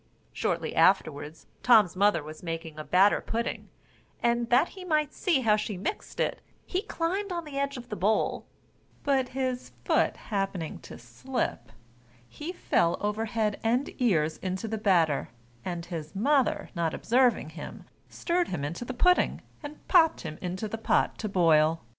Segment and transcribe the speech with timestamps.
[0.33, 3.69] Shortly afterwards, Tom's mother was making a batter pudding,
[4.23, 7.89] and, that he might see how she mixed it, he climbed on the edge of
[7.89, 8.47] the bowl;
[9.03, 11.71] but his foot happening to slip,
[12.27, 15.29] he fell over head and ears into the batter,
[15.63, 20.67] and his mother not observing him, stirred him into the pudding, and popped him into
[20.67, 21.81] the pot to boil.